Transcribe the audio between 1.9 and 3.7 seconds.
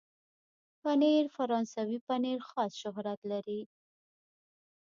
پنېر خاص شهرت لري.